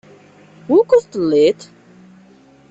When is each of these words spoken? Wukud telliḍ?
Wukud 0.69 1.03
telliḍ? 1.11 1.59